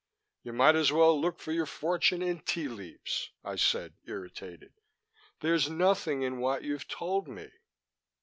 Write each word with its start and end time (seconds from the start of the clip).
"You 0.41 0.51
might 0.51 0.75
as 0.75 0.91
well 0.91 1.21
look 1.21 1.37
for 1.39 1.51
your 1.51 1.67
fortune 1.67 2.23
in 2.23 2.39
tea 2.39 2.67
leaves," 2.67 3.29
I 3.43 3.55
said, 3.55 3.93
irritated. 4.07 4.73
"There's 5.41 5.69
nothing 5.69 6.23
in 6.23 6.39
what 6.39 6.63
you've 6.63 6.87
told 6.87 7.27
me." 7.27 7.51